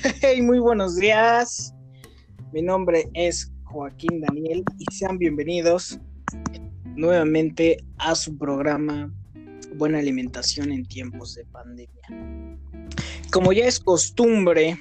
Hey, 0.22 0.40
muy 0.40 0.58
buenos 0.58 0.96
días. 0.96 1.74
Mi 2.52 2.62
nombre 2.62 3.10
es 3.14 3.52
Joaquín 3.64 4.20
Daniel 4.20 4.64
y 4.78 4.84
sean 4.94 5.18
bienvenidos 5.18 5.98
nuevamente 6.96 7.76
a 7.98 8.14
su 8.14 8.36
programa 8.38 9.12
Buena 9.74 9.98
Alimentación 9.98 10.72
en 10.72 10.86
tiempos 10.86 11.34
de 11.34 11.44
pandemia. 11.46 12.02
Como 13.30 13.52
ya 13.52 13.66
es 13.66 13.78
costumbre, 13.78 14.78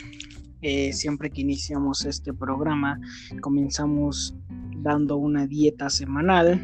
eh, 0.62 0.94
siempre 0.94 1.30
que 1.30 1.42
iniciamos 1.42 2.06
este 2.06 2.34
programa, 2.34 3.00
comenzamos 3.42 4.36
dando 4.78 5.18
una 5.18 5.48
dieta 5.48 5.90
semanal 5.90 6.62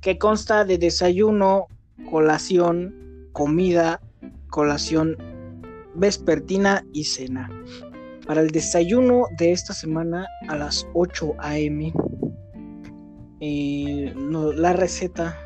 que 0.00 0.16
consta 0.16 0.64
de 0.64 0.78
desayuno, 0.78 1.66
colación, 2.10 3.28
comida, 3.32 4.00
colación 4.48 5.35
vespertina 5.96 6.84
y 6.92 7.04
cena. 7.04 7.50
Para 8.26 8.40
el 8.40 8.50
desayuno 8.50 9.26
de 9.38 9.52
esta 9.52 9.72
semana 9.72 10.26
a 10.48 10.56
las 10.56 10.86
8 10.94 11.34
a.m. 11.38 11.92
Eh, 13.40 14.14
la 14.56 14.72
receta 14.72 15.38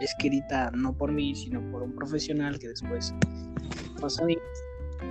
escrita 0.00 0.70
no 0.72 0.96
por 0.96 1.12
mí, 1.12 1.34
sino 1.34 1.60
por 1.70 1.82
un 1.82 1.94
profesional 1.94 2.58
que 2.58 2.68
después 2.68 3.14
pasa 4.00 4.22
a 4.22 4.26
mí. 4.26 4.36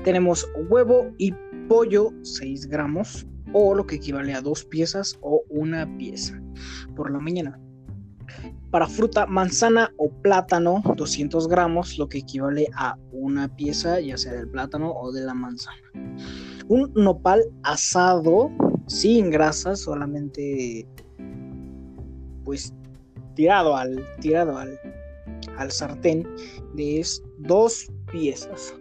Tenemos 0.04 0.48
huevo 0.70 1.12
y 1.18 1.34
pollo 1.68 2.12
6 2.24 2.68
gramos 2.68 3.28
o 3.54 3.74
lo 3.74 3.86
que 3.86 3.96
equivale 3.96 4.34
a 4.34 4.42
dos 4.42 4.64
piezas 4.66 5.18
o 5.22 5.44
una 5.50 5.98
pieza 5.98 6.42
por 6.96 7.12
la 7.12 7.20
mañana. 7.20 7.60
Para 8.72 8.88
fruta, 8.88 9.26
manzana 9.26 9.92
o 9.98 10.10
plátano, 10.10 10.84
200 10.96 11.48
gramos, 11.48 11.98
lo 11.98 12.08
que 12.08 12.20
equivale 12.20 12.68
a 12.76 12.96
una 13.12 13.48
pieza, 13.56 14.00
ya 14.00 14.18
sea 14.18 14.34
del 14.34 14.48
plátano 14.48 14.92
o 14.92 15.12
de 15.12 15.22
la 15.22 15.34
manzana. 15.34 15.78
Un 16.68 16.92
nopal 16.94 17.42
asado, 17.64 18.52
sin 18.88 19.32
grasa, 19.32 19.76
solamente 19.76 20.88
pues 22.44 22.74
tirado 23.36 23.76
al, 23.76 24.06
tirado 24.22 24.58
al, 24.58 24.80
al 25.58 25.72
sartén, 25.72 26.28
de 26.76 27.00
es 27.00 27.24
dos 27.40 27.92
piezas. 28.12 28.76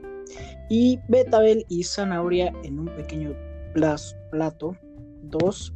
Y 0.68 0.98
betabel 1.08 1.64
y 1.68 1.82
zanahoria 1.82 2.52
en 2.62 2.78
un 2.78 2.86
pequeño 2.88 3.34
plato, 3.72 4.76
dos 5.22 5.72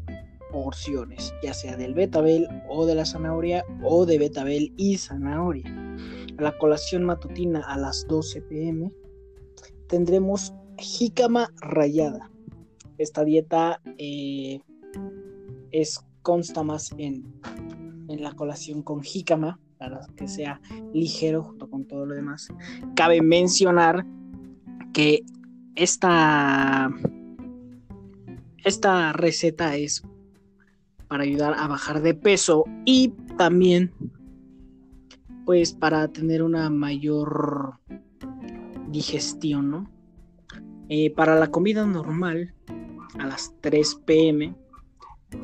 porciones, 0.52 1.34
ya 1.42 1.54
sea 1.54 1.76
del 1.76 1.94
betabel 1.94 2.46
o 2.68 2.86
de 2.86 2.94
la 2.94 3.04
zanahoria 3.04 3.64
o 3.82 4.06
de 4.06 4.18
betabel 4.18 4.72
y 4.76 4.98
zanahoria. 4.98 5.64
La 6.38 6.56
colación 6.58 7.04
matutina 7.04 7.60
a 7.60 7.76
las 7.78 8.06
12 8.06 8.42
pm 8.42 8.92
tendremos 9.88 10.54
jícama 10.78 11.52
rayada. 11.60 12.30
Esta 12.98 13.24
dieta 13.24 13.80
eh, 13.98 14.60
es, 15.70 16.00
consta 16.22 16.62
más 16.62 16.94
en, 16.98 17.24
en 18.08 18.22
la 18.22 18.32
colación 18.32 18.82
con 18.82 19.02
jícama 19.02 19.58
para 19.78 20.06
que 20.16 20.28
sea 20.28 20.60
ligero 20.92 21.42
junto 21.42 21.68
con 21.68 21.84
todo 21.86 22.06
lo 22.06 22.14
demás. 22.14 22.48
Cabe 22.94 23.20
mencionar 23.20 24.06
que 24.92 25.22
esta, 25.74 26.90
esta 28.64 29.12
receta 29.12 29.76
es 29.76 30.02
para 31.12 31.24
ayudar 31.24 31.52
a 31.58 31.68
bajar 31.68 32.00
de 32.00 32.14
peso 32.14 32.64
y 32.86 33.10
también 33.36 33.92
pues 35.44 35.74
para 35.74 36.08
tener 36.08 36.42
una 36.42 36.70
mayor 36.70 37.74
digestión, 38.88 39.70
¿no? 39.70 39.90
Eh, 40.88 41.10
para 41.10 41.38
la 41.38 41.50
comida 41.50 41.84
normal, 41.84 42.54
a 43.18 43.26
las 43.26 43.54
3 43.60 43.94
pm, 44.06 44.54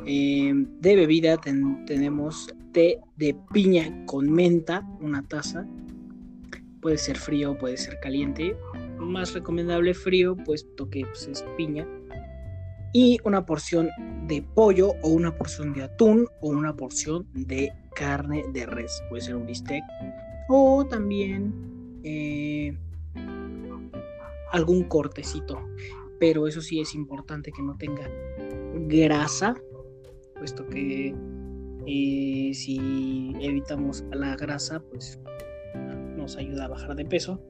eh, 0.06 0.52
de 0.54 0.96
bebida 0.96 1.36
tenemos 1.36 2.48
té 2.72 3.00
de 3.18 3.36
piña 3.52 4.06
con 4.06 4.30
menta, 4.32 4.88
una 5.02 5.22
taza. 5.28 5.66
Puede 6.80 6.96
ser 6.96 7.18
frío, 7.18 7.58
puede 7.58 7.76
ser 7.76 8.00
caliente. 8.00 8.56
Más 8.98 9.34
recomendable 9.34 9.92
frío, 9.92 10.34
puesto 10.34 10.88
que 10.88 11.04
pues, 11.04 11.28
es 11.28 11.44
piña 11.58 11.86
y 12.92 13.18
una 13.24 13.44
porción 13.44 13.90
de 14.26 14.42
pollo 14.42 14.92
o 15.02 15.08
una 15.08 15.34
porción 15.36 15.72
de 15.72 15.84
atún 15.84 16.26
o 16.40 16.48
una 16.48 16.74
porción 16.74 17.26
de 17.34 17.72
carne 17.94 18.44
de 18.52 18.66
res. 18.66 19.02
Puede 19.08 19.22
ser 19.22 19.36
un 19.36 19.46
bistec 19.46 19.82
o 20.48 20.86
también 20.86 22.00
eh, 22.04 22.76
algún 24.52 24.84
cortecito. 24.84 25.58
Pero 26.18 26.46
eso 26.48 26.60
sí 26.60 26.80
es 26.80 26.94
importante 26.94 27.52
que 27.52 27.62
no 27.62 27.76
tenga 27.76 28.10
grasa, 28.86 29.54
puesto 30.36 30.66
que 30.66 31.14
eh, 31.86 32.50
si 32.54 33.32
evitamos 33.40 34.04
la 34.12 34.34
grasa, 34.36 34.80
pues 34.80 35.20
nos 36.16 36.36
ayuda 36.36 36.64
a 36.64 36.68
bajar 36.68 36.96
de 36.96 37.04
peso. 37.04 37.40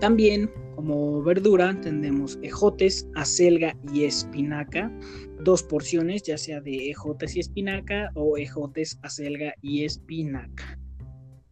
También 0.00 0.50
como 0.78 1.24
verdura 1.24 1.76
tenemos 1.80 2.38
ejotes, 2.40 3.08
acelga 3.16 3.76
y 3.92 4.04
espinaca. 4.04 4.96
Dos 5.42 5.64
porciones, 5.64 6.22
ya 6.22 6.38
sea 6.38 6.60
de 6.60 6.90
ejotes 6.90 7.34
y 7.34 7.40
espinaca 7.40 8.12
o 8.14 8.38
ejotes, 8.38 8.96
acelga 9.02 9.54
y 9.60 9.82
espinaca. 9.82 10.78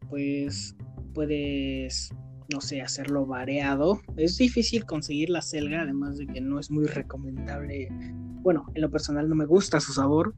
Pues 0.09 0.77
puedes, 1.13 2.11
no 2.55 2.61
sé, 2.61 2.83
hacerlo 2.83 3.27
variado. 3.27 4.01
Es 4.17 4.39
difícil 4.39 4.87
conseguir 4.87 5.31
la 5.31 5.41
acelga, 5.41 5.83
además 5.83 6.19
de 6.19 6.29
que 6.29 6.41
no 6.41 6.61
es 6.61 6.71
muy 6.71 6.87
recomendable. 6.87 7.89
Bueno, 8.43 8.67
en 8.77 8.81
lo 8.81 8.93
personal 8.93 9.29
no 9.29 9.35
me 9.35 9.47
gusta 9.47 9.81
su 9.81 9.93
sabor, 9.93 10.37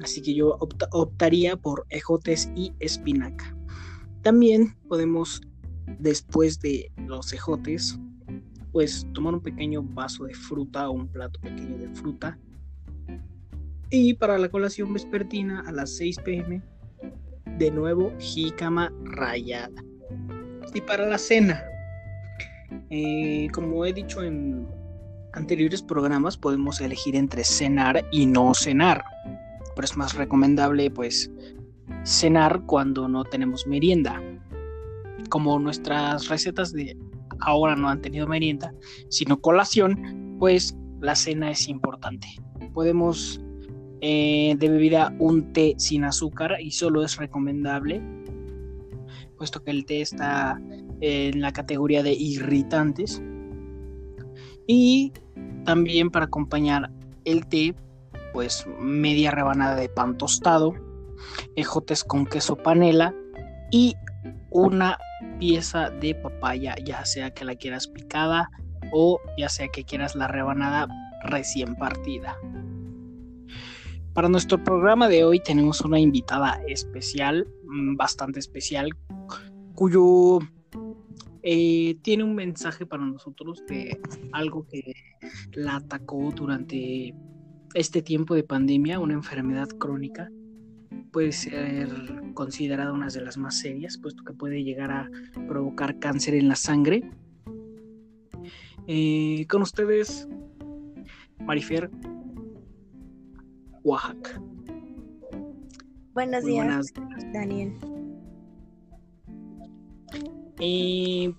así 0.00 0.22
que 0.22 0.32
yo 0.36 0.56
optaría 0.92 1.56
por 1.56 1.86
ejotes 1.88 2.52
y 2.54 2.72
espinaca. 2.78 3.56
También 4.22 4.76
podemos, 4.86 5.40
después 5.98 6.60
de 6.60 6.92
los 7.04 7.32
ejotes, 7.32 7.98
pues 8.72 9.06
tomar 9.12 9.34
un 9.34 9.40
pequeño 9.40 9.82
vaso 9.82 10.24
de 10.24 10.34
fruta 10.34 10.88
o 10.88 10.92
un 10.92 11.08
plato 11.08 11.40
pequeño 11.40 11.78
de 11.78 11.88
fruta. 11.90 12.38
Y 13.90 14.14
para 14.14 14.38
la 14.38 14.48
colación 14.48 14.92
vespertina 14.92 15.62
a 15.66 15.72
las 15.72 15.96
6 15.96 16.18
pm, 16.24 16.62
de 17.58 17.70
nuevo 17.70 18.12
jícama 18.18 18.92
rayada. 19.04 19.82
Y 20.74 20.80
para 20.82 21.06
la 21.06 21.18
cena, 21.18 21.64
eh, 22.90 23.48
como 23.52 23.84
he 23.84 23.92
dicho 23.92 24.22
en 24.22 24.68
anteriores 25.32 25.82
programas, 25.82 26.36
podemos 26.36 26.80
elegir 26.80 27.16
entre 27.16 27.44
cenar 27.44 28.04
y 28.10 28.26
no 28.26 28.52
cenar. 28.54 29.02
Pero 29.74 29.84
es 29.84 29.96
más 29.96 30.14
recomendable 30.14 30.90
pues 30.90 31.30
cenar 32.04 32.62
cuando 32.66 33.08
no 33.08 33.24
tenemos 33.24 33.66
merienda. 33.66 34.20
Como 35.30 35.58
nuestras 35.58 36.28
recetas 36.28 36.72
de 36.72 36.96
ahora 37.40 37.76
no 37.76 37.88
han 37.88 38.00
tenido 38.00 38.26
merienda, 38.26 38.72
sino 39.08 39.40
colación, 39.40 40.36
pues 40.38 40.76
la 41.00 41.14
cena 41.14 41.50
es 41.50 41.68
importante. 41.68 42.28
Podemos 42.72 43.40
eh, 44.00 44.54
de 44.58 44.68
bebida 44.68 45.14
un 45.18 45.52
té 45.52 45.74
sin 45.78 46.04
azúcar 46.04 46.56
y 46.60 46.70
solo 46.70 47.02
es 47.02 47.16
recomendable, 47.16 48.02
puesto 49.36 49.62
que 49.62 49.70
el 49.70 49.84
té 49.86 50.00
está 50.00 50.60
en 51.00 51.40
la 51.40 51.52
categoría 51.52 52.02
de 52.02 52.12
irritantes. 52.12 53.22
Y 54.66 55.12
también 55.64 56.10
para 56.10 56.26
acompañar 56.26 56.90
el 57.24 57.46
té, 57.46 57.74
pues 58.32 58.66
media 58.80 59.30
rebanada 59.30 59.76
de 59.76 59.88
pan 59.88 60.16
tostado, 60.16 60.74
ejotes 61.56 62.04
con 62.04 62.26
queso 62.26 62.56
panela 62.56 63.14
y 63.70 63.94
una 64.50 64.98
pieza 65.38 65.90
de 65.90 66.14
papaya, 66.14 66.76
ya 66.84 67.04
sea 67.04 67.30
que 67.30 67.44
la 67.44 67.54
quieras 67.54 67.86
picada 67.86 68.50
o 68.92 69.20
ya 69.36 69.48
sea 69.48 69.68
que 69.68 69.84
quieras 69.84 70.14
la 70.14 70.28
rebanada 70.28 70.88
recién 71.24 71.74
partida. 71.76 72.36
Para 74.14 74.28
nuestro 74.28 74.62
programa 74.62 75.08
de 75.08 75.24
hoy 75.24 75.40
tenemos 75.40 75.80
una 75.82 76.00
invitada 76.00 76.60
especial, 76.66 77.46
mm, 77.64 77.96
bastante 77.96 78.40
especial, 78.40 78.90
cuyo 79.74 80.40
eh, 81.42 81.96
tiene 82.02 82.24
un 82.24 82.34
mensaje 82.34 82.84
para 82.84 83.04
nosotros 83.04 83.64
de 83.68 84.00
algo 84.32 84.66
que 84.66 84.94
la 85.52 85.76
atacó 85.76 86.32
durante 86.34 87.14
este 87.74 88.02
tiempo 88.02 88.34
de 88.34 88.42
pandemia, 88.42 88.98
una 88.98 89.14
enfermedad 89.14 89.68
crónica 89.68 90.28
puede 91.12 91.32
ser 91.32 91.88
considerada 92.34 92.92
una 92.92 93.08
de 93.08 93.20
las 93.20 93.36
más 93.36 93.58
serias, 93.58 93.98
puesto 93.98 94.24
que 94.24 94.32
puede 94.32 94.62
llegar 94.62 94.90
a 94.90 95.10
provocar 95.48 95.98
cáncer 95.98 96.34
en 96.34 96.48
la 96.48 96.56
sangre. 96.56 97.10
Eh, 98.86 99.46
con 99.48 99.62
ustedes, 99.62 100.28
Marifer, 101.40 101.90
Oaxaca. 103.82 104.40
Buenos 106.14 106.44
días, 106.44 106.92
Daniel. 107.32 107.74
Y 110.60 111.34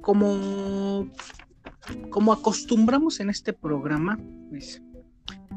como 0.00 1.10
como 2.10 2.32
acostumbramos 2.32 3.20
en 3.20 3.30
este 3.30 3.52
programa, 3.52 4.18
pues 4.48 4.82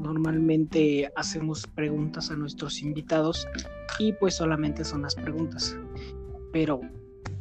normalmente 0.03 1.11
hacemos 1.15 1.65
preguntas 1.65 2.29
a 2.29 2.35
nuestros 2.35 2.81
invitados 2.81 3.47
y 3.97 4.13
pues 4.13 4.35
solamente 4.35 4.83
son 4.83 5.03
las 5.03 5.15
preguntas. 5.15 5.77
Pero 6.51 6.81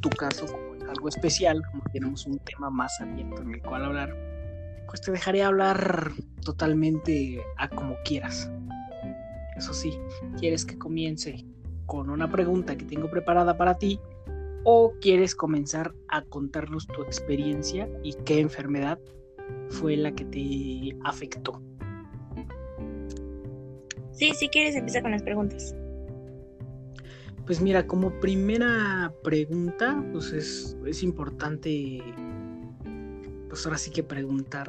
tu 0.01 0.09
caso, 0.11 0.47
como 0.47 0.75
es 0.77 0.85
algo 0.85 1.09
especial, 1.09 1.63
como 1.71 1.83
tenemos 1.93 2.27
un 2.27 2.39
tema 2.39 2.71
más 2.71 3.01
abierto 3.01 3.43
en 3.43 3.55
el 3.55 3.63
cual 3.63 3.85
hablar, 3.85 4.17
pues 4.87 5.01
te 5.01 5.13
dejaré 5.13 5.43
hablar 5.43 6.13
totalmente 6.45 7.43
a 7.57 7.69
como 7.69 7.97
quieras. 8.05 8.51
Eso 9.57 9.75
sí, 9.75 9.99
quieres 10.39 10.65
que 10.65 10.79
comience 10.79 11.45
con 11.87 12.11
una 12.11 12.31
pregunta 12.31 12.77
que 12.77 12.85
tengo 12.85 13.11
preparada 13.11 13.57
para 13.57 13.75
ti 13.75 14.01
o 14.65 14.93
quieres 15.01 15.35
comenzar 15.35 15.95
a 16.09 16.23
contarnos 16.23 16.87
tu 16.87 17.03
experiencia 17.03 17.89
y 18.03 18.15
qué 18.25 18.41
enfermedad 18.41 18.99
fue 19.69 19.97
la 19.97 20.13
que 20.13 20.25
te 20.25 20.97
afectó. 21.05 21.61
Sí, 24.13 24.33
si 24.35 24.49
quieres 24.49 24.77
empieza 24.77 25.03
con 25.03 25.11
las 25.11 25.23
preguntas. 25.23 25.75
Pues 27.47 27.61
mira, 27.61 27.87
como 27.87 28.21
primera 28.21 29.13
pregunta, 29.25 30.03
pues 30.13 30.33
es, 30.33 30.77
es 30.87 31.03
importante, 31.03 32.01
pues 33.49 33.67
ahora 33.67 33.79
sí 33.79 33.91
que 33.91 34.05
preguntar, 34.05 34.69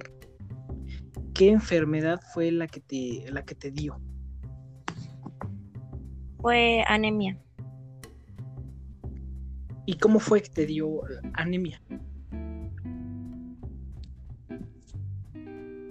¿qué 1.36 1.52
enfermedad 1.52 2.20
fue 2.34 2.52
la 2.52 2.68
que 2.68 2.80
te, 2.80 3.26
la 3.32 3.46
que 3.46 3.54
te 3.54 3.70
dio? 3.70 4.02
Fue 6.42 6.84
anemia. 6.88 7.38
¿Y 9.86 9.98
cómo 9.98 10.20
fue 10.20 10.42
que 10.42 10.50
te 10.50 10.66
dio 10.66 11.02
anemia? 11.34 11.82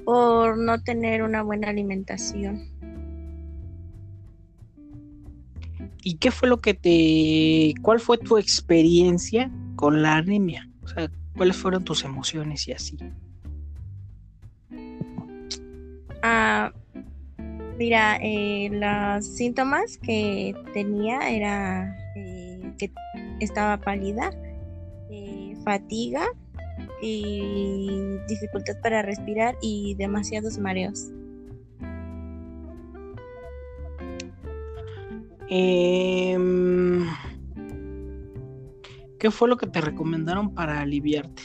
Por 0.04 0.58
no 0.58 0.82
tener 0.82 1.22
una 1.22 1.42
buena 1.42 1.68
alimentación. 1.68 2.71
¿Y 6.02 6.16
qué 6.16 6.30
fue 6.30 6.48
lo 6.48 6.60
que 6.60 6.74
te... 6.74 7.74
¿Cuál 7.82 8.00
fue 8.00 8.18
tu 8.18 8.36
experiencia 8.36 9.50
con 9.76 10.02
la 10.02 10.16
anemia? 10.16 10.68
O 10.82 10.88
sea, 10.88 11.10
¿cuáles 11.36 11.56
fueron 11.56 11.84
tus 11.84 12.04
emociones 12.04 12.66
y 12.66 12.72
así? 12.72 12.98
Ah, 16.22 16.72
mira, 17.78 18.18
eh, 18.20 18.68
los 18.72 19.24
síntomas 19.24 19.98
que 19.98 20.54
tenía 20.74 21.30
era 21.30 21.96
eh, 22.16 22.72
que 22.78 22.90
estaba 23.40 23.76
pálida, 23.78 24.30
eh, 25.10 25.56
fatiga 25.64 26.26
y 27.00 28.18
dificultad 28.28 28.74
para 28.82 29.02
respirar 29.02 29.56
y 29.62 29.94
demasiados 29.94 30.58
mareos. 30.58 31.10
Em, 35.54 37.04
¿Qué 39.18 39.30
fue 39.30 39.50
lo 39.50 39.58
que 39.58 39.66
te 39.66 39.82
recomendaron 39.82 40.54
para 40.54 40.80
aliviarte? 40.80 41.42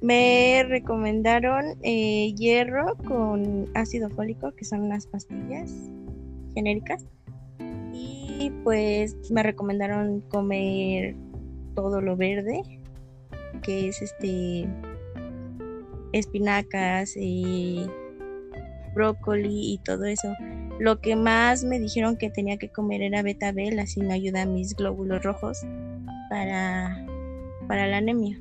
Me 0.00 0.62
recomendaron 0.68 1.64
eh, 1.82 2.32
hierro 2.36 2.96
con 3.08 3.66
ácido 3.74 4.08
fólico, 4.10 4.52
que 4.54 4.64
son 4.64 4.82
unas 4.82 5.08
pastillas 5.08 5.74
genéricas. 6.54 7.04
Y 7.92 8.52
pues 8.62 9.16
me 9.32 9.42
recomendaron 9.42 10.20
comer 10.28 11.16
todo 11.74 12.00
lo 12.00 12.16
verde, 12.16 12.62
que 13.62 13.88
es 13.88 14.00
este 14.00 14.68
espinacas 16.12 17.16
y 17.16 17.84
brócoli 18.94 19.72
y 19.72 19.78
todo 19.78 20.04
eso. 20.04 20.28
Lo 20.78 21.00
que 21.00 21.16
más 21.16 21.64
me 21.64 21.78
dijeron 21.78 22.16
que 22.16 22.30
tenía 22.30 22.56
que 22.56 22.70
comer 22.70 23.02
era 23.02 23.22
betabel, 23.22 23.78
así 23.78 24.00
me 24.00 24.14
ayuda 24.14 24.42
a 24.42 24.46
mis 24.46 24.74
glóbulos 24.76 25.22
rojos 25.22 25.58
para, 26.30 27.04
para 27.66 27.86
la 27.88 27.98
anemia. 27.98 28.40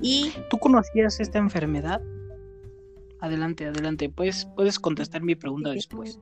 Y 0.00 0.32
¿Tú 0.48 0.58
conocías 0.58 1.18
esta 1.18 1.38
enfermedad? 1.38 2.00
Adelante, 3.20 3.66
adelante. 3.66 4.08
Puedes, 4.08 4.46
puedes 4.54 4.78
contestar 4.78 5.22
mi 5.22 5.34
pregunta 5.34 5.70
después. 5.70 6.20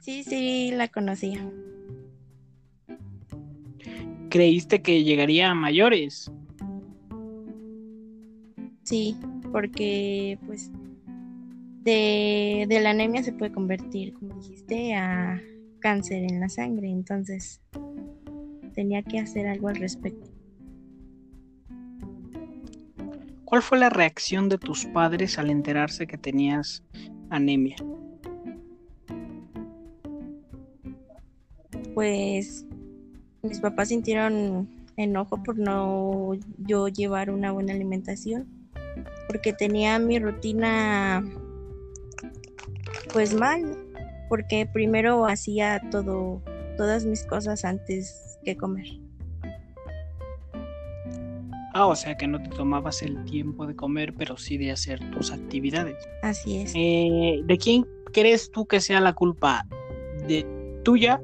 Sí, 0.00 0.22
sí, 0.22 0.70
la 0.72 0.86
conocía. 0.86 1.50
¿Creíste 4.30 4.82
que 4.82 5.02
llegaría 5.02 5.50
a 5.50 5.54
mayores? 5.54 6.30
Sí, 8.84 9.16
porque 9.50 10.38
pues 10.46 10.70
de, 11.86 12.66
de 12.68 12.80
la 12.80 12.90
anemia 12.90 13.22
se 13.22 13.32
puede 13.32 13.52
convertir, 13.52 14.12
como 14.12 14.34
dijiste, 14.34 14.94
a 14.94 15.40
cáncer 15.78 16.24
en 16.24 16.40
la 16.40 16.48
sangre. 16.48 16.90
Entonces 16.90 17.62
tenía 18.74 19.02
que 19.02 19.20
hacer 19.20 19.46
algo 19.46 19.68
al 19.68 19.76
respecto. 19.76 20.28
¿Cuál 23.44 23.62
fue 23.62 23.78
la 23.78 23.88
reacción 23.88 24.48
de 24.48 24.58
tus 24.58 24.84
padres 24.86 25.38
al 25.38 25.48
enterarse 25.48 26.08
que 26.08 26.18
tenías 26.18 26.82
anemia? 27.30 27.76
Pues 31.94 32.66
mis 33.42 33.60
papás 33.60 33.88
sintieron 33.88 34.68
enojo 34.96 35.40
por 35.40 35.56
no 35.56 36.32
yo 36.58 36.88
llevar 36.88 37.30
una 37.30 37.52
buena 37.52 37.72
alimentación, 37.72 38.48
porque 39.28 39.52
tenía 39.52 40.00
mi 40.00 40.18
rutina 40.18 41.24
pues 43.16 43.32
mal, 43.32 43.78
porque 44.28 44.68
primero 44.70 45.24
hacía 45.24 45.80
todo 45.90 46.42
todas 46.76 47.06
mis 47.06 47.24
cosas 47.24 47.64
antes 47.64 48.38
que 48.44 48.58
comer. 48.58 48.84
Ah, 51.72 51.86
o 51.86 51.96
sea 51.96 52.14
que 52.18 52.26
no 52.26 52.42
te 52.42 52.50
tomabas 52.50 53.00
el 53.00 53.24
tiempo 53.24 53.66
de 53.66 53.74
comer, 53.74 54.12
pero 54.12 54.36
sí 54.36 54.58
de 54.58 54.70
hacer 54.70 55.00
tus 55.12 55.32
actividades. 55.32 55.96
Así 56.22 56.58
es. 56.58 56.72
Eh, 56.76 57.40
¿De 57.42 57.56
quién 57.56 57.86
crees 58.12 58.50
tú 58.50 58.66
que 58.66 58.82
sea 58.82 59.00
la 59.00 59.14
culpa? 59.14 59.66
¿De 60.28 60.46
tuya 60.84 61.18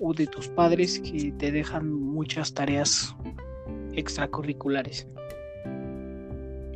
o 0.00 0.12
de 0.14 0.26
tus 0.26 0.48
padres 0.48 0.98
que 0.98 1.30
te 1.38 1.52
dejan 1.52 1.92
muchas 1.92 2.52
tareas 2.52 3.14
extracurriculares? 3.92 5.06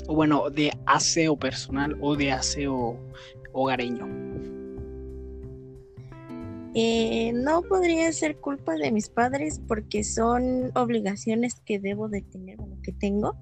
O 0.06 0.14
bueno, 0.14 0.50
de 0.50 0.70
aseo 0.86 1.36
personal 1.36 1.96
o 2.00 2.14
de 2.14 2.30
aseo 2.30 2.96
hogareño. 3.52 4.25
Eh, 6.78 7.32
no 7.32 7.62
podría 7.62 8.12
ser 8.12 8.38
culpa 8.38 8.74
de 8.74 8.92
mis 8.92 9.08
padres 9.08 9.62
porque 9.66 10.04
son 10.04 10.72
obligaciones 10.74 11.54
que 11.64 11.78
debo 11.78 12.10
de 12.10 12.20
tener, 12.20 12.58
bueno, 12.58 12.76
que 12.82 12.92
tengo. 12.92 13.34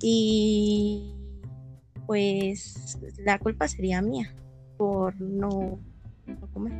Y 0.00 1.14
pues 2.06 2.98
la 3.18 3.38
culpa 3.38 3.68
sería 3.68 4.00
mía 4.00 4.34
por 4.78 5.20
no, 5.20 5.78
comer. 6.54 6.72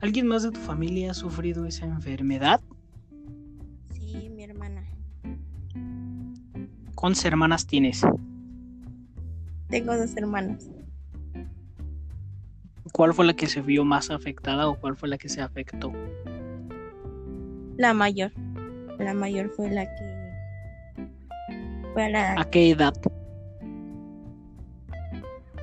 ¿Alguien 0.00 0.28
más 0.28 0.44
de 0.44 0.52
tu 0.52 0.60
familia 0.60 1.10
ha 1.10 1.14
sufrido 1.14 1.66
esa 1.66 1.84
enfermedad? 1.84 2.60
Sí, 3.90 4.30
mi 4.30 4.44
hermana. 4.44 4.86
¿Cuántas 6.94 7.24
hermanas 7.24 7.66
tienes? 7.66 8.04
Tengo 9.68 9.96
dos 9.96 10.16
hermanas. 10.16 10.70
¿Cuál 12.92 13.12
fue 13.12 13.26
la 13.26 13.34
que 13.34 13.46
se 13.46 13.60
vio 13.60 13.84
más 13.84 14.10
afectada 14.10 14.68
o 14.68 14.78
cuál 14.80 14.96
fue 14.96 15.08
la 15.08 15.18
que 15.18 15.28
se 15.28 15.42
afectó? 15.42 15.92
La 17.76 17.92
mayor. 17.92 18.32
La 18.98 19.14
mayor 19.14 19.50
fue 19.50 19.70
la 19.70 19.84
que... 19.84 20.18
Fue 21.92 22.14
¿A 22.14 22.44
qué 22.50 22.70
edad? 22.70 22.94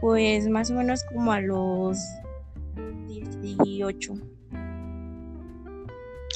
Pues 0.01 0.47
más 0.47 0.69
o 0.69 0.75
menos 0.75 1.03
como 1.05 1.31
a 1.31 1.41
los 1.41 1.97
18. 3.41 4.13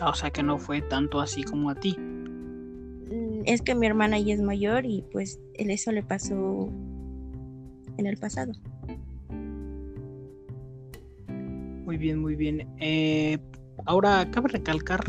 Ah, 0.02 0.10
o 0.10 0.14
sea 0.14 0.32
que 0.32 0.42
no 0.42 0.58
fue 0.58 0.82
tanto 0.82 1.20
así 1.20 1.44
como 1.44 1.70
a 1.70 1.76
ti. 1.76 1.96
Mm, 1.98 3.44
es 3.46 3.62
que 3.62 3.76
mi 3.76 3.86
hermana 3.86 4.18
ya 4.20 4.34
es 4.34 4.42
mayor 4.42 4.86
y 4.86 5.04
pues 5.12 5.40
eso 5.54 5.92
le 5.92 6.04
pasó 6.04 6.70
en 8.00 8.08
el 8.08 8.18
pasado. 8.18 8.54
Muy 11.86 11.98
bien, 11.98 12.20
muy 12.20 12.36
bien. 12.36 12.68
Eh, 12.80 13.38
ahora 13.86 14.30
cabe 14.32 14.50
recalcar 14.50 15.04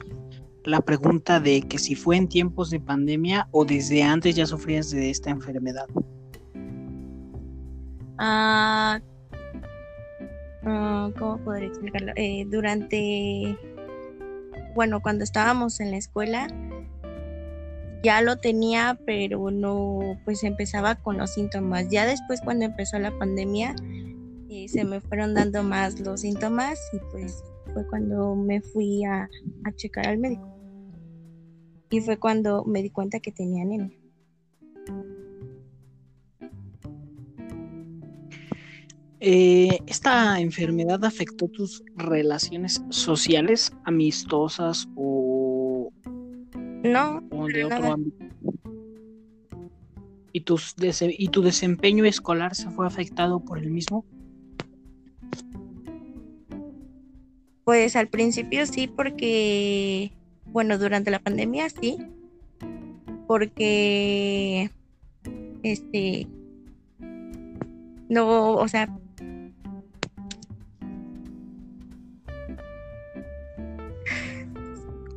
la 0.65 0.81
pregunta 0.81 1.41
de 1.41 1.63
que 1.63 1.79
si 1.79 1.95
fue 1.95 2.17
en 2.17 2.29
tiempos 2.29 2.71
de 2.71 2.81
pandemia 2.81 3.49
o 3.51 3.65
desde 3.65 4.03
antes 4.03 4.37
ya 4.37 4.47
sufrías 4.47 4.91
de 4.91 5.11
esta 5.11 5.31
enfermedad. 5.31 5.87
Ah, 8.19 9.01
ah 10.65 11.11
¿Cómo 11.19 11.39
podría 11.39 11.69
explicarlo? 11.69 12.13
Eh, 12.17 12.47
durante 12.51 13.57
bueno, 14.75 15.01
cuando 15.01 15.25
estábamos 15.25 15.81
en 15.81 15.91
la 15.91 15.97
escuela, 15.97 16.47
ya 18.03 18.23
lo 18.23 18.37
tenía, 18.37 18.99
pero 19.07 19.51
no, 19.51 20.19
pues 20.25 20.43
empezaba 20.45 20.97
con 20.97 21.19
los 21.19 21.35
síntomas. 21.35 21.89
Ya 21.89 22.07
después 22.07 22.41
cuando 22.41 22.65
empezó 22.65 22.99
la 22.99 23.17
pandemia, 23.19 23.75
eh, 24.49 24.69
se 24.69 24.85
me 24.85 25.01
fueron 25.01 25.35
dando 25.35 25.63
más 25.63 26.01
los 26.01 26.23
síntomas 26.23 26.79
y 26.93 26.99
pues 27.11 27.43
fue 27.73 27.87
cuando 27.87 28.35
me 28.35 28.61
fui 28.61 29.05
a, 29.05 29.29
a 29.65 29.73
checar 29.77 30.09
al 30.09 30.19
médico. 30.19 30.49
Y 31.91 32.01
fue 32.01 32.19
cuando 32.19 32.65
me 32.65 32.83
di 32.83 32.91
cuenta 32.91 33.21
que 33.21 33.33
tenía 33.33 33.63
anemia. 33.63 34.01
Eh, 39.23 39.79
¿Esta 39.87 40.41
enfermedad 40.41 41.05
afectó 41.05 41.47
tus 41.49 41.85
relaciones 41.95 42.83
sociales, 42.89 43.71
amistosas 43.85 44.89
o, 44.97 45.20
No, 46.83 47.23
o 47.31 47.47
de 47.47 47.65
otro 47.65 47.79
nada. 47.79 47.93
ámbito? 47.95 48.25
¿Y, 50.33 50.43
tus 50.43 50.75
¿Y 51.01 51.29
tu 51.29 51.43
desempeño 51.43 52.05
escolar 52.05 52.55
se 52.55 52.71
fue 52.71 52.87
afectado 52.87 53.41
por 53.41 53.59
el 53.59 53.71
mismo? 53.71 54.05
Pues 57.65 57.97
al 57.97 58.09
principio 58.09 58.65
sí, 58.67 58.87
porque, 58.89 60.13
bueno, 60.47 60.79
durante 60.79 61.11
la 61.11 61.19
pandemia 61.19 61.69
sí, 61.69 61.99
porque, 63.27 64.71
este, 65.63 66.27
no, 68.09 68.55
o 68.55 68.69
sea, 68.69 68.89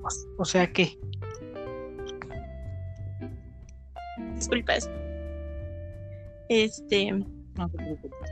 O- 0.04 0.42
O 0.42 0.46
sea 0.46 0.72
que, 0.72 0.98
disculpas, 4.44 4.90
este, 6.50 7.12
no 7.12 7.70
te 7.70 7.78
preocupes. 7.78 8.32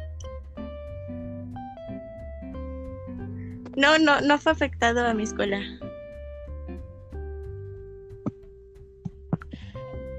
no, 3.77 3.97
no, 3.97 4.21
no 4.21 4.37
fue 4.37 4.51
afectado 4.51 5.05
a 5.05 5.13
mi 5.13 5.23
escuela. 5.23 5.59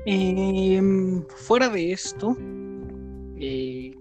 Em, 0.04 1.24
fuera 1.28 1.68
de 1.68 1.92
esto, 1.92 2.36
eh, 3.36 3.94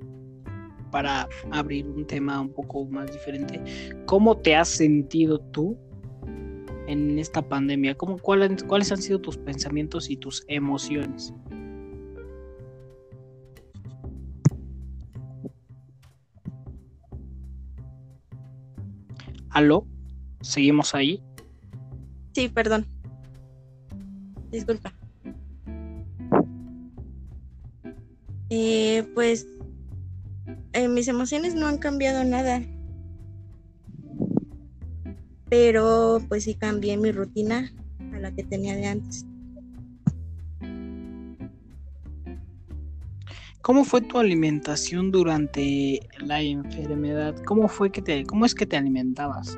para 0.91 1.29
abrir 1.51 1.87
un 1.87 2.05
tema 2.05 2.41
un 2.41 2.49
poco 2.49 2.85
más 2.85 3.11
diferente, 3.11 3.61
¿cómo 4.05 4.37
te 4.37 4.55
has 4.55 4.67
sentido 4.67 5.39
tú 5.51 5.77
en 6.87 7.19
esta 7.19 7.41
pandemia? 7.47 7.95
¿Cómo, 7.95 8.17
¿Cuáles 8.17 8.91
han 8.91 9.01
sido 9.01 9.19
tus 9.19 9.37
pensamientos 9.37 10.09
y 10.09 10.17
tus 10.17 10.43
emociones? 10.47 11.33
¿Aló? 19.51 19.85
¿Seguimos 20.41 20.95
ahí? 20.95 21.21
Sí, 22.33 22.49
perdón. 22.49 22.85
Disculpa. 24.51 24.93
Eh, 28.49 29.07
pues 29.13 29.47
eh, 30.73 30.87
mis 30.87 31.07
emociones 31.07 31.55
no 31.55 31.67
han 31.67 31.77
cambiado 31.77 32.23
nada. 32.23 32.61
Pero 35.49 36.21
pues 36.29 36.45
sí 36.45 36.55
cambié 36.55 36.95
mi 36.97 37.11
rutina 37.11 37.71
a 38.13 38.19
la 38.19 38.33
que 38.33 38.43
tenía 38.43 38.75
de 38.75 38.87
antes. 38.87 39.25
¿Cómo 43.61 43.83
fue 43.85 44.01
tu 44.01 44.17
alimentación 44.17 45.11
durante 45.11 45.99
la 46.19 46.41
enfermedad? 46.41 47.35
¿Cómo 47.45 47.67
fue 47.67 47.91
que 47.91 48.01
te, 48.01 48.25
cómo 48.25 48.45
es 48.45 48.55
que 48.55 48.65
te 48.65 48.75
alimentabas? 48.75 49.57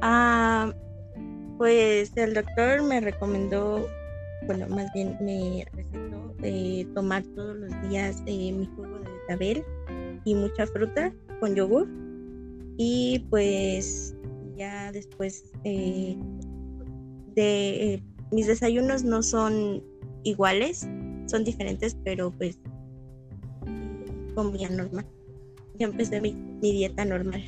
Ah, 0.00 0.72
pues 1.58 2.16
el 2.16 2.34
doctor 2.34 2.82
me 2.82 3.00
recomendó, 3.00 3.86
bueno, 4.46 4.66
más 4.68 4.90
bien 4.94 5.16
me 5.20 5.66
recetó 5.72 6.34
eh, 6.42 6.86
tomar 6.94 7.22
todos 7.34 7.56
los 7.56 7.90
días 7.90 8.22
eh, 8.26 8.52
mi 8.52 8.66
jugo 8.76 8.98
de 8.98 9.10
betabel 9.10 9.64
y 10.24 10.34
mucha 10.34 10.66
fruta 10.66 11.12
con 11.40 11.54
yogur. 11.54 11.86
Y 12.76 13.26
pues 13.30 14.16
ya 14.56 14.90
después 14.92 15.52
eh, 15.64 16.16
de 17.34 17.94
eh, 17.94 18.02
mis 18.30 18.46
desayunos 18.46 19.04
no 19.04 19.22
son 19.22 19.82
iguales, 20.24 20.88
son 21.26 21.44
diferentes, 21.44 21.96
pero 22.04 22.30
pues 22.32 22.58
comía 24.34 24.68
normal. 24.70 25.06
Ya 25.78 25.86
empecé 25.86 26.20
mi, 26.20 26.32
mi 26.32 26.72
dieta 26.72 27.04
normal. 27.04 27.42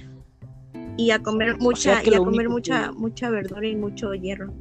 Y 0.97 1.11
a 1.11 1.23
comer 1.23 1.59
mucha, 1.59 2.03
y 2.05 2.15
a 2.15 2.19
comer 2.19 2.49
mucha, 2.49 2.87
que- 2.89 2.93
mucha 2.99 3.31
verdura 3.31 3.67
y 3.67 3.77
mucho 3.77 4.15
hierro. 4.15 4.53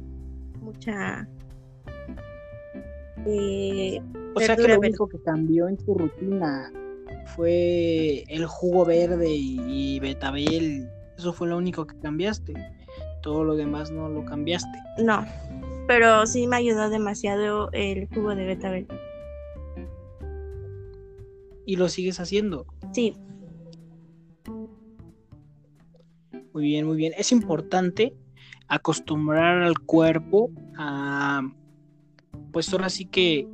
Mucha 0.60 1.28
eh, 3.26 4.00
O 4.34 4.40
sea 4.40 4.56
que 4.56 4.68
lo 4.68 4.78
único 4.78 5.08
que 5.08 5.18
cambió 5.20 5.68
en 5.68 5.76
tu 5.76 5.94
rutina 5.94 6.72
fue 7.34 8.22
el 8.28 8.46
jugo 8.46 8.84
verde 8.84 9.30
y 9.34 9.98
betabel. 10.00 10.88
Eso 11.18 11.32
fue 11.32 11.48
lo 11.48 11.56
único 11.56 11.86
que 11.86 11.98
cambiaste. 11.98 12.54
Todo 13.22 13.42
lo 13.44 13.56
demás 13.56 13.90
no 13.90 14.08
lo 14.08 14.24
cambiaste. 14.24 14.78
no, 15.02 15.24
pero 15.86 16.26
sí 16.26 16.46
me 16.46 16.56
ayudó 16.56 16.90
demasiado 16.90 17.70
el 17.72 18.08
jugo 18.08 18.34
de 18.34 18.44
betabel. 18.44 18.86
Y 21.64 21.76
lo 21.76 21.88
sigues 21.88 22.20
haciendo. 22.20 22.66
Sí, 22.92 23.16
Muy 26.56 26.64
bien, 26.64 26.86
muy 26.86 26.96
bien. 26.96 27.12
Es 27.18 27.32
importante 27.32 28.14
acostumbrar 28.66 29.62
al 29.62 29.78
cuerpo 29.78 30.50
a, 30.78 31.42
pues 32.50 32.72
ahora 32.72 32.88
sí 32.88 33.04
que 33.04 33.46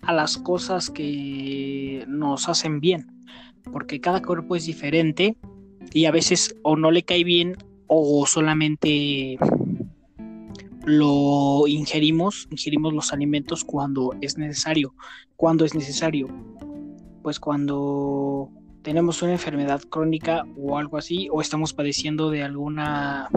a 0.00 0.12
las 0.12 0.38
cosas 0.38 0.90
que 0.90 2.04
nos 2.08 2.48
hacen 2.48 2.80
bien, 2.80 3.06
porque 3.70 4.00
cada 4.00 4.20
cuerpo 4.22 4.56
es 4.56 4.66
diferente 4.66 5.36
y 5.92 6.06
a 6.06 6.10
veces 6.10 6.56
o 6.62 6.74
no 6.74 6.90
le 6.90 7.04
cae 7.04 7.22
bien 7.22 7.56
o 7.86 8.26
solamente 8.26 9.38
lo 10.84 11.66
ingerimos, 11.66 12.48
ingerimos 12.50 12.92
los 12.92 13.12
alimentos 13.12 13.64
cuando 13.64 14.14
es 14.20 14.38
necesario. 14.38 14.94
Cuando 15.36 15.64
es 15.64 15.74
necesario, 15.74 16.28
pues 17.22 17.40
cuando 17.40 18.50
tenemos 18.82 19.22
una 19.22 19.32
enfermedad 19.32 19.80
crónica 19.82 20.44
o 20.56 20.78
algo 20.78 20.98
así, 20.98 21.28
o 21.32 21.40
estamos 21.40 21.72
padeciendo 21.72 22.30
de 22.30 22.42
alguna, 22.42 23.28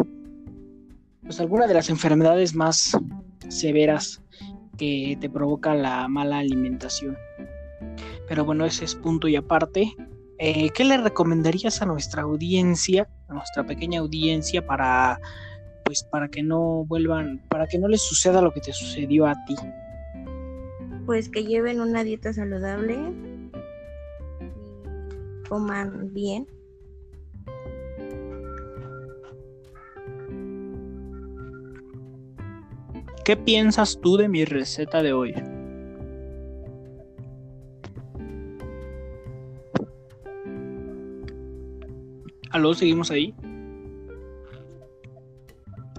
pues 1.23 1.39
alguna 1.39 1.67
de 1.67 1.73
las 1.73 1.89
enfermedades 1.89 2.55
más 2.55 2.97
severas 3.47 4.21
que 4.77 5.17
te 5.21 5.29
provoca 5.29 5.73
la 5.75 6.07
mala 6.07 6.39
alimentación. 6.39 7.17
Pero 8.27 8.43
bueno, 8.43 8.65
ese 8.65 8.85
es 8.85 8.95
punto 8.95 9.27
y 9.27 9.35
aparte. 9.35 9.93
Eh, 10.37 10.69
¿Qué 10.71 10.83
le 10.83 10.97
recomendarías 10.97 11.81
a 11.81 11.85
nuestra 11.85 12.23
audiencia, 12.23 13.07
a 13.29 13.33
nuestra 13.33 13.65
pequeña 13.65 14.01
audiencia, 14.01 14.65
para, 14.65 15.19
pues, 15.85 16.03
para 16.03 16.27
que 16.27 16.43
no 16.43 16.83
vuelvan, 16.85 17.41
para 17.49 17.67
que 17.67 17.77
no 17.77 17.87
les 17.87 18.01
suceda 18.01 18.41
lo 18.41 18.51
que 18.51 18.59
te 18.59 18.73
sucedió 18.73 19.25
a 19.25 19.35
ti? 19.45 19.55
pues 21.05 21.29
que 21.29 21.43
lleven 21.43 21.81
una 21.81 22.03
dieta 22.03 22.33
saludable 22.33 22.97
y 24.41 25.47
coman 25.47 26.13
bien. 26.13 26.47
¿Qué 33.23 33.35
piensas 33.37 33.99
tú 34.01 34.17
de 34.17 34.27
mi 34.27 34.45
receta 34.45 35.01
de 35.01 35.13
hoy? 35.13 35.33
¿Aló? 42.51 42.73
¿Seguimos 42.73 43.11
ahí? 43.11 43.33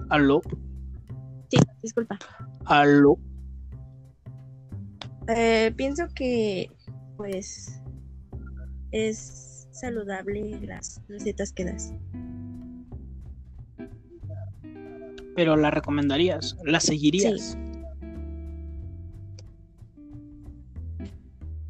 ¿Aló? 0.09 0.41
Sí, 1.49 1.57
disculpa. 1.81 2.17
¿Aló? 2.65 3.17
Eh, 5.27 5.73
pienso 5.75 6.07
que 6.15 6.71
pues 7.17 7.81
es 8.91 9.67
saludable 9.71 10.59
las 10.61 11.01
recetas 11.09 11.51
que 11.51 11.65
das. 11.65 11.93
¿Pero 15.35 15.55
la 15.55 15.71
recomendarías? 15.71 16.57
¿La 16.63 16.79
seguirías? 16.79 17.57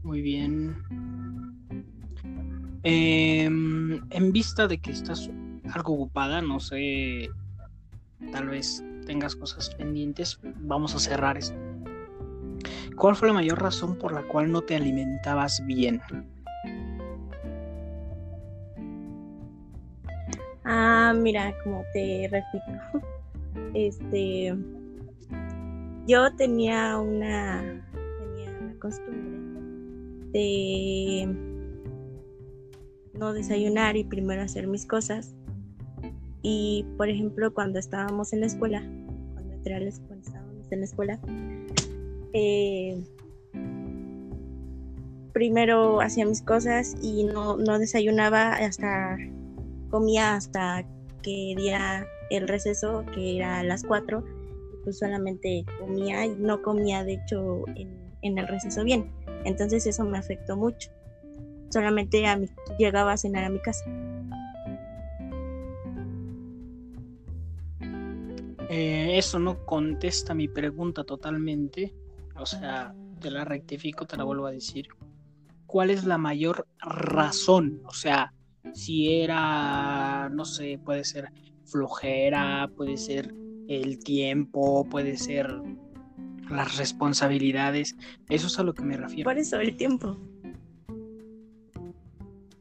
Muy 0.04 0.22
bien. 0.22 0.76
Em, 2.84 4.00
en 4.12 4.32
vista 4.32 4.68
de 4.68 4.78
que 4.78 4.92
estás 4.92 5.30
algo 5.74 5.96
ocupada, 5.96 6.42
no 6.42 6.60
sé, 6.62 7.28
tal 8.32 8.50
vez 8.50 8.84
tengas 9.06 9.36
cosas 9.36 9.70
pendientes, 9.76 10.40
vamos 10.62 10.96
a 10.96 11.00
cerrar 11.00 11.38
esto. 11.38 11.58
¿Cuál 12.96 13.16
fue 13.16 13.28
la 13.28 13.34
mayor 13.36 13.62
razón 13.62 13.96
por 13.96 14.12
la 14.12 14.24
cual 14.24 14.52
no 14.52 14.62
te 14.62 14.76
alimentabas 14.76 15.64
bien? 15.66 16.02
Ah, 20.66 21.14
mira, 21.16 21.54
como 21.64 21.84
te 21.94 22.28
repito, 22.30 23.08
este, 23.74 24.56
yo 26.08 26.36
tenía 26.36 26.98
una, 26.98 27.62
tenía 28.20 28.52
la 28.62 28.80
costumbre 28.80 29.38
de 30.32 31.28
no 33.14 33.32
desayunar 33.32 33.96
y 33.96 34.04
primero 34.04 34.42
hacer 34.42 34.68
mis 34.68 34.86
cosas. 34.86 35.37
Y 36.50 36.86
por 36.96 37.10
ejemplo, 37.10 37.54
cuando 37.54 37.78
estábamos 37.78 38.32
en 38.32 38.40
la 38.40 38.46
escuela, 38.46 38.82
cuando 39.34 39.54
entré 39.54 39.76
a 39.76 39.82
la 39.82 39.90
escuela, 39.90 40.22
en 40.72 40.80
la 40.80 40.86
escuela, 40.86 41.20
eh, 42.32 43.04
primero 45.34 46.00
hacía 46.00 46.26
mis 46.26 46.42
cosas 46.42 46.96
y 47.02 47.26
no, 47.26 47.58
no 47.58 47.80
desayunaba 47.80 48.54
hasta 48.54 49.18
comía 49.90 50.36
hasta 50.36 50.86
que 51.22 51.54
día 51.58 52.08
el 52.30 52.48
receso, 52.48 53.04
que 53.14 53.36
era 53.36 53.60
a 53.60 53.64
las 53.64 53.84
4, 53.84 54.24
pues 54.86 55.00
solamente 55.00 55.66
comía 55.82 56.28
y 56.28 56.36
no 56.38 56.62
comía 56.62 57.04
de 57.04 57.16
hecho 57.16 57.66
en, 57.76 58.38
el 58.38 58.48
receso 58.48 58.86
bien. 58.86 59.12
Entonces 59.44 59.86
eso 59.86 60.06
me 60.06 60.18
afectó 60.18 60.56
mucho. 60.56 60.92
Solamente 61.72 62.24
llegaba 62.80 63.12
a 63.12 63.18
cenar 63.18 63.44
a 63.44 63.50
mi 63.50 63.60
casa. 63.60 63.84
Eh, 68.70 69.18
eso 69.18 69.40
no 69.40 69.66
contesta 69.66 70.34
mi 70.34 70.48
pregunta 70.48 71.04
totalmente. 71.04 71.94
O 72.36 72.46
sea, 72.46 72.94
te 73.20 73.32
la 73.32 73.46
rectifico, 73.46 74.06
te 74.06 74.18
la 74.18 74.24
vuelvo 74.24 74.48
a 74.48 74.52
decir. 74.52 74.88
¿Cuál 75.66 75.90
es 75.90 76.06
la 76.06 76.18
mayor 76.18 76.68
razón? 76.80 77.82
O 77.86 77.94
sea, 77.94 78.34
si 78.74 79.22
era, 79.22 80.30
no 80.30 80.46
sé, 80.46 80.80
puede 80.84 81.04
ser 81.04 81.32
flojera, 81.66 82.70
puede 82.76 82.98
ser 82.98 83.34
el 83.68 84.00
tiempo, 84.00 84.88
puede 84.90 85.18
ser 85.18 85.62
las 86.50 86.78
responsabilidades. 86.78 87.96
Eso 88.30 88.48
es 88.48 88.60
a 88.60 88.64
lo 88.64 88.74
que 88.74 88.84
me 88.84 88.98
refiero. 88.98 89.30
Por 89.30 89.38
eso, 89.38 89.60
el 89.60 89.76
tiempo. 89.76 90.18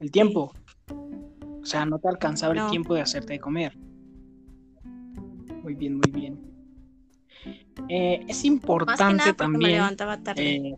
El 0.01 0.11
tiempo. 0.11 0.53
O 1.63 1.65
sea, 1.65 1.85
no 1.85 1.99
te 1.99 2.09
alcanzaba 2.09 2.55
el 2.55 2.71
tiempo 2.71 2.95
de 2.95 3.01
hacerte 3.01 3.35
de 3.35 3.41
comer. 3.41 3.77
Bien, 5.77 5.95
muy 5.95 6.11
bien. 6.11 6.39
Eh, 7.89 8.25
es 8.29 8.45
importante 8.45 9.33
también. 9.35 9.63
Me 9.63 9.77
levantaba 9.77 10.19
tarde. 10.19 10.57
Eh, 10.57 10.77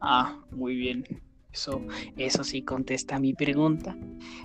ah, 0.00 0.38
muy 0.50 0.76
bien. 0.76 1.04
Eso, 1.52 1.82
eso 2.16 2.44
sí 2.44 2.62
contesta 2.62 3.18
mi 3.18 3.32
pregunta. 3.34 3.96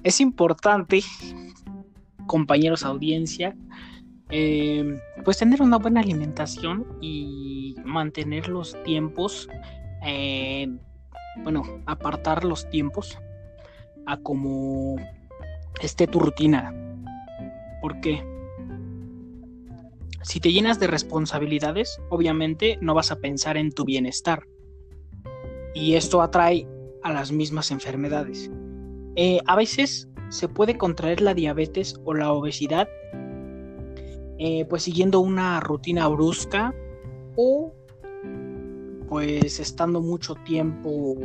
Es 0.03 0.21
importante, 0.21 1.01
compañeros 2.25 2.83
audiencia, 2.83 3.55
eh, 4.29 4.99
pues 5.23 5.37
tener 5.37 5.61
una 5.61 5.77
buena 5.77 5.99
alimentación 5.99 6.87
y 7.01 7.75
mantener 7.83 8.47
los 8.47 8.81
tiempos, 8.83 9.47
eh, 10.03 10.67
bueno, 11.43 11.63
apartar 11.85 12.43
los 12.43 12.67
tiempos 12.69 13.19
a 14.07 14.17
como 14.17 14.95
esté 15.81 16.07
tu 16.07 16.19
rutina. 16.19 16.73
Porque 17.85 18.25
si 20.23 20.39
te 20.39 20.51
llenas 20.51 20.79
de 20.79 20.87
responsabilidades, 20.87 22.01
obviamente 22.09 22.79
no 22.81 22.95
vas 22.95 23.11
a 23.11 23.17
pensar 23.17 23.57
en 23.57 23.71
tu 23.71 23.85
bienestar. 23.85 24.47
Y 25.75 25.93
esto 25.93 26.23
atrae 26.23 26.67
a 27.03 27.13
las 27.13 27.31
mismas 27.31 27.69
enfermedades. 27.69 28.49
Eh, 29.15 29.39
a 29.45 29.55
veces 29.55 30.09
se 30.29 30.47
puede 30.47 30.79
contraer 30.79 31.21
la 31.21 31.35
diabetes 31.35 32.01
o 32.05 32.15
la 32.15 32.33
obesidad 32.33 32.87
eh, 34.39 34.65
pues 34.65 34.81
siguiendo 34.81 35.19
una 35.19 35.59
rutina 35.59 36.07
brusca 36.07 36.73
o 37.35 37.71
pues 39.09 39.59
estando 39.59 40.01
mucho 40.01 40.33
tiempo 40.33 41.15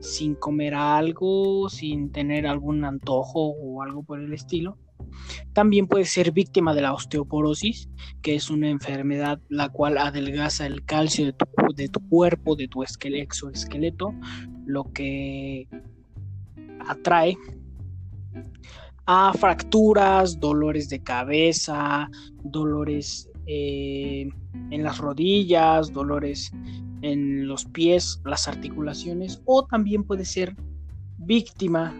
sin 0.00 0.34
comer 0.34 0.74
algo, 0.74 1.68
sin 1.68 2.10
tener 2.10 2.48
algún 2.48 2.84
antojo 2.84 3.50
o 3.50 3.82
algo 3.82 4.02
por 4.02 4.18
el 4.18 4.32
estilo. 4.32 4.76
También 5.52 5.86
puede 5.86 6.04
ser 6.04 6.32
víctima 6.32 6.74
de 6.74 6.82
la 6.82 6.92
osteoporosis, 6.92 7.88
que 8.22 8.34
es 8.34 8.50
una 8.50 8.68
enfermedad 8.68 9.40
la 9.48 9.68
cual 9.68 9.98
adelgaza 9.98 10.66
el 10.66 10.84
calcio 10.84 11.26
de 11.26 11.88
tu, 11.88 12.08
cuerpo, 12.08 12.56
de 12.56 12.68
tu 12.68 12.82
exoesqueleto, 12.82 14.14
lo 14.66 14.84
que 14.92 15.68
atrae 16.86 17.36
a 19.06 19.32
fracturas, 19.34 20.38
dolores 20.38 20.88
de 20.88 21.02
cabeza, 21.02 22.08
dolores 22.44 23.28
eh, 23.46 24.28
en 24.70 24.82
las 24.82 24.98
rodillas, 24.98 25.92
dolores 25.92 26.52
en 27.02 27.48
los 27.48 27.64
pies, 27.64 28.20
las 28.24 28.46
articulaciones, 28.48 29.42
o 29.44 29.66
también 29.66 30.04
puede 30.04 30.24
ser 30.24 30.54
víctima 31.18 31.94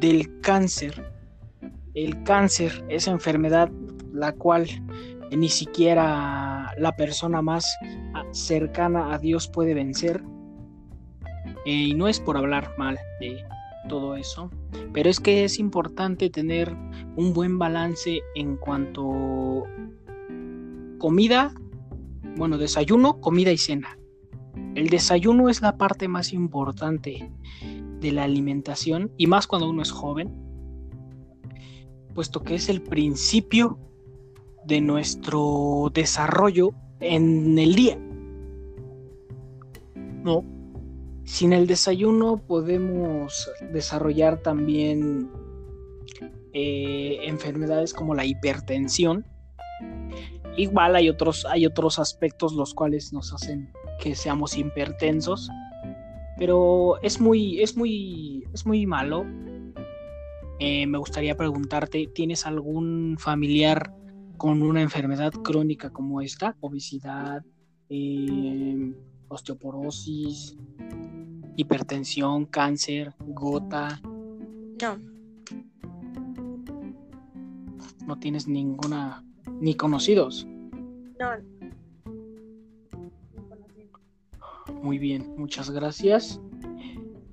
del 0.00 0.40
cáncer. 0.40 1.15
El 1.96 2.22
cáncer, 2.22 2.84
esa 2.88 3.10
enfermedad 3.10 3.72
la 4.12 4.32
cual 4.32 4.68
ni 5.32 5.48
siquiera 5.48 6.72
la 6.78 6.96
persona 6.96 7.42
más 7.42 7.66
cercana 8.32 9.12
a 9.12 9.18
Dios 9.18 9.48
puede 9.48 9.74
vencer, 9.74 10.22
eh, 11.64 11.72
y 11.72 11.94
no 11.94 12.06
es 12.06 12.20
por 12.20 12.36
hablar 12.36 12.72
mal 12.78 12.98
de 13.18 13.42
todo 13.88 14.14
eso, 14.14 14.50
pero 14.92 15.10
es 15.10 15.20
que 15.20 15.44
es 15.44 15.58
importante 15.58 16.30
tener 16.30 16.76
un 17.16 17.32
buen 17.32 17.58
balance 17.58 18.20
en 18.34 18.56
cuanto 18.56 19.64
comida, 20.98 21.52
bueno, 22.36 22.58
desayuno, 22.58 23.20
comida 23.20 23.52
y 23.52 23.58
cena. 23.58 23.98
El 24.74 24.88
desayuno 24.88 25.48
es 25.48 25.62
la 25.62 25.76
parte 25.76 26.08
más 26.08 26.32
importante 26.32 27.32
de 28.00 28.12
la 28.12 28.24
alimentación 28.24 29.10
y 29.16 29.26
más 29.26 29.46
cuando 29.46 29.68
uno 29.70 29.82
es 29.82 29.90
joven, 29.90 30.45
puesto 32.16 32.42
que 32.42 32.54
es 32.54 32.70
el 32.70 32.80
principio 32.80 33.78
de 34.64 34.80
nuestro 34.80 35.90
desarrollo 35.92 36.70
en 36.98 37.58
el 37.58 37.74
día. 37.74 37.98
No, 40.24 40.42
sin 41.24 41.52
el 41.52 41.66
desayuno 41.66 42.38
podemos 42.38 43.50
desarrollar 43.70 44.40
también 44.42 45.30
eh, 46.54 47.18
enfermedades 47.24 47.92
como 47.92 48.14
la 48.14 48.24
hipertensión. 48.24 49.26
Igual 50.56 50.96
hay 50.96 51.10
otros, 51.10 51.44
hay 51.44 51.66
otros 51.66 51.98
aspectos 51.98 52.54
los 52.54 52.72
cuales 52.72 53.12
nos 53.12 53.34
hacen 53.34 53.70
que 54.00 54.14
seamos 54.14 54.56
hipertensos. 54.56 55.50
Pero 56.38 56.98
es 57.02 57.20
muy, 57.20 57.60
es 57.60 57.76
muy, 57.76 58.44
es 58.54 58.64
muy 58.64 58.86
malo. 58.86 59.26
Eh, 60.58 60.86
me 60.86 60.96
gustaría 60.96 61.36
preguntarte, 61.36 62.08
¿tienes 62.14 62.46
algún 62.46 63.16
familiar 63.18 63.92
con 64.38 64.62
una 64.62 64.80
enfermedad 64.80 65.32
crónica 65.32 65.90
como 65.90 66.22
esta? 66.22 66.56
Obesidad, 66.60 67.44
eh, 67.90 68.94
osteoporosis, 69.28 70.56
hipertensión, 71.56 72.46
cáncer, 72.46 73.14
gota. 73.18 74.00
No. 74.80 74.98
No 78.06 78.18
tienes 78.18 78.48
ninguna, 78.48 79.24
ni 79.60 79.74
conocidos. 79.74 80.46
No. 81.20 81.30
Muy 84.82 84.98
bien, 84.98 85.34
muchas 85.36 85.70
gracias. 85.70 86.40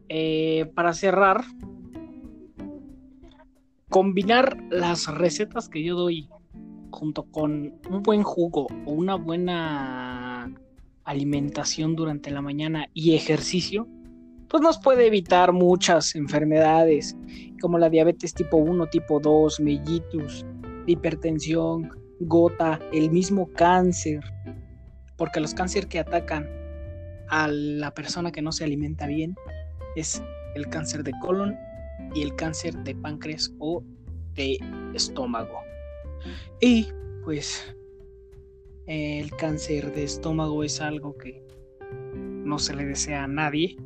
Eh, 0.10 0.72
para 0.76 0.94
cerrar, 0.94 1.44
combinar 3.94 4.58
las 4.72 5.06
recetas 5.06 5.70
que 5.70 5.84
yo 5.84 5.96
doy 5.96 6.28
junto 6.90 7.26
con 7.26 7.76
un 7.88 8.02
buen 8.02 8.24
jugo 8.24 8.66
o 8.88 8.92
una 8.92 9.14
buena 9.14 10.52
alimentación 11.04 11.96
durante 11.96 12.32
la 12.32 12.42
mañana 12.42 12.88
y 12.96 13.14
ejercicio 13.14 13.88
pues 14.50 14.64
nos 14.64 14.80
puede 14.80 15.06
evitar 15.06 15.54
muchas 15.54 16.16
enfermedades 16.16 17.16
como 17.62 17.78
la 17.78 17.92
diabetes 17.92 18.34
tipo 18.34 18.58
1, 18.58 18.88
tipo 18.88 19.20
2, 19.20 19.60
mellitus, 19.60 20.44
hipertensión, 20.88 21.92
gota, 22.20 22.80
el 22.94 23.12
mismo 23.12 23.48
cáncer, 23.54 24.22
porque 25.18 25.40
los 25.40 25.54
cánceres 25.54 25.88
que 25.88 26.00
atacan 26.00 26.50
a 27.30 27.48
la 27.48 27.94
persona 27.94 28.32
que 28.32 28.42
no 28.42 28.52
se 28.52 28.64
alimenta 28.64 29.06
bien 29.06 29.36
es 29.96 30.24
el 30.56 30.68
cáncer 30.70 31.04
de 31.04 31.12
colon, 31.22 31.56
y 32.14 32.22
el 32.22 32.36
cáncer 32.36 32.76
de 32.84 32.96
páncreas 32.96 33.54
o 33.60 33.84
de 34.36 34.58
estómago. 34.94 35.60
Y 36.62 36.88
pues 37.24 37.76
el 38.86 39.30
cáncer 39.32 39.94
de 39.94 40.04
estómago 40.04 40.64
es 40.64 40.82
algo 40.82 41.18
que 41.18 41.44
no 42.44 42.60
se 42.60 42.76
le 42.76 42.86
desea 42.86 43.24
a 43.24 43.28
nadie, 43.28 43.78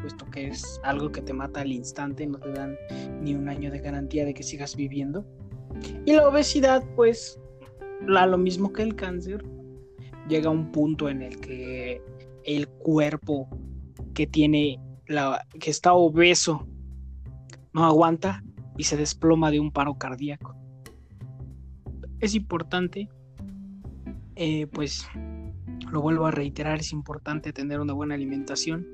puesto 0.00 0.26
que 0.30 0.48
es 0.48 0.80
algo 0.84 1.10
que 1.10 1.22
te 1.22 1.32
mata 1.32 1.62
al 1.62 1.72
instante, 1.72 2.26
no 2.26 2.38
te 2.38 2.52
dan 2.52 2.76
ni 3.20 3.34
un 3.34 3.48
año 3.48 3.70
de 3.70 3.78
garantía 3.78 4.24
de 4.24 4.34
que 4.34 4.42
sigas 4.42 4.76
viviendo. 4.76 5.24
Y 6.04 6.12
la 6.12 6.28
obesidad, 6.28 6.84
pues, 6.94 7.40
la, 8.06 8.26
lo 8.26 8.38
mismo 8.38 8.72
que 8.72 8.82
el 8.82 8.94
cáncer, 8.94 9.44
llega 10.28 10.48
a 10.48 10.52
un 10.52 10.70
punto 10.70 11.08
en 11.08 11.22
el 11.22 11.40
que 11.40 12.00
el 12.44 12.68
cuerpo 12.68 13.48
que 14.14 14.26
tiene 14.26 14.78
la 15.06 15.46
que 15.58 15.70
está 15.70 15.94
obeso 15.94 16.66
no 17.74 17.84
aguanta 17.84 18.42
y 18.78 18.84
se 18.84 18.96
desploma 18.96 19.50
de 19.50 19.60
un 19.60 19.70
paro 19.70 19.94
cardíaco. 19.98 20.56
Es 22.20 22.34
importante, 22.34 23.08
eh, 24.36 24.66
pues 24.68 25.06
lo 25.90 26.00
vuelvo 26.00 26.26
a 26.26 26.30
reiterar, 26.30 26.80
es 26.80 26.92
importante 26.92 27.52
tener 27.52 27.80
una 27.80 27.92
buena 27.92 28.14
alimentación. 28.14 28.86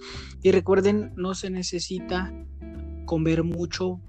Y 0.42 0.50
recuerden, 0.50 1.12
no 1.16 1.34
se 1.34 1.50
necesita 1.50 2.32
comer 3.06 3.44
mucho 3.44 4.00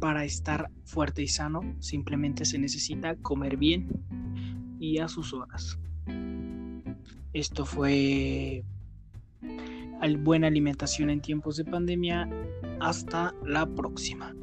para 0.00 0.24
estar 0.24 0.70
fuerte 0.84 1.22
y 1.22 1.28
sano, 1.28 1.60
simplemente 1.78 2.44
se 2.44 2.58
necesita 2.58 3.16
comer 3.16 3.56
bien 3.56 3.88
y 4.80 4.98
a 4.98 5.08
sus 5.08 5.32
horas. 5.32 5.78
Esto 7.32 7.64
fue 7.64 8.64
buena 10.18 10.48
alimentación 10.48 11.10
en 11.10 11.20
tiempos 11.20 11.56
de 11.56 11.64
pandemia. 11.64 12.28
Hasta 12.82 13.36
la 13.46 13.64
próxima. 13.64 14.34